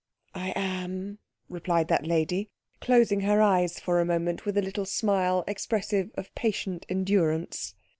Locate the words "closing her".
2.79-3.39